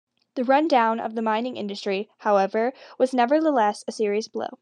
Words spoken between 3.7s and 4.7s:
a serious blow.